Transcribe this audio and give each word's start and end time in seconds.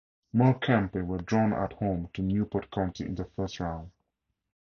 Morecambe 0.33 0.99
were 1.03 1.19
drawn 1.19 1.53
at 1.53 1.73
home 1.73 2.09
to 2.15 2.23
Newport 2.23 2.71
County 2.71 3.05
in 3.05 3.13
the 3.13 3.25
first 3.35 3.59
round. 3.59 3.91